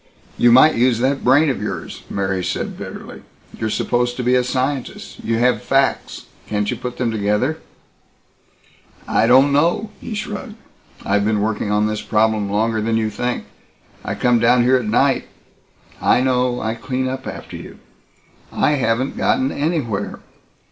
"You 0.35 0.51
might 0.51 0.73
use 0.73 0.97
that 0.97 1.23
brain 1.23 1.51
of 1.51 1.61
yours," 1.61 2.01
Mary 2.09 2.43
said 2.43 2.75
bitterly. 2.75 3.21
"You're 3.55 3.69
supposed 3.69 4.17
to 4.17 4.23
be 4.23 4.33
a 4.33 4.43
scientist. 4.43 5.19
You 5.23 5.37
have 5.37 5.61
facts. 5.61 6.25
Can't 6.47 6.71
you 6.71 6.75
put 6.75 6.97
them 6.97 7.11
together?" 7.11 7.59
"I 9.07 9.27
don't 9.27 9.51
know." 9.53 9.91
He 10.01 10.15
shrugged, 10.15 10.55
"I've 11.05 11.23
been 11.23 11.39
working 11.39 11.69
on 11.71 11.85
this 11.85 12.01
problem 12.01 12.49
longer 12.49 12.81
than 12.81 12.97
you 12.97 13.11
think. 13.11 13.43
I 14.03 14.15
come 14.15 14.39
down 14.39 14.63
here 14.63 14.77
at 14.77 14.85
night" 14.85 15.27
"I 16.01 16.19
know. 16.19 16.59
I 16.59 16.73
clean 16.73 17.07
up 17.07 17.27
after 17.27 17.55
you." 17.55 17.77
"I 18.51 18.71
haven't 18.71 19.17
gotten 19.17 19.51
anywhere. 19.51 20.19